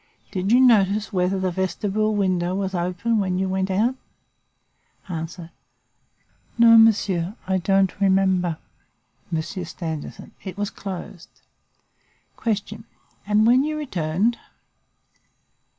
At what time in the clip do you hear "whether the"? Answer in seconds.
1.13-1.51